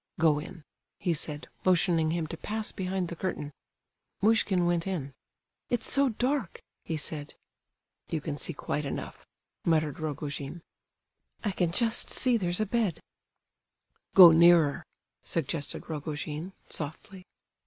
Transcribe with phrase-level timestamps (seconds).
[0.19, 0.63] "Go in,"
[0.97, 3.51] he said, motioning him to pass behind the curtain.
[4.23, 5.13] Muishkin went in.
[5.69, 7.35] "It's so dark," he said.
[8.09, 9.27] "You can see quite enough,"
[9.63, 10.63] muttered Rogojin.
[11.43, 12.99] "I can just see there's a bed—"
[14.15, 14.87] "Go nearer,"
[15.21, 17.27] suggested Rogojin, softly.